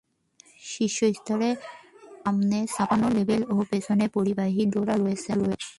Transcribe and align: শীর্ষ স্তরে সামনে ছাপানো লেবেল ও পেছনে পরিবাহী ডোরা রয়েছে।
শীর্ষ 0.63 0.97
স্তরে 1.13 1.49
সামনে 2.21 2.57
ছাপানো 2.67 3.07
লেবেল 3.09 3.41
ও 3.49 3.55
পেছনে 3.71 4.05
পরিবাহী 4.15 4.61
ডোরা 4.73 4.95
রয়েছে। 4.95 5.31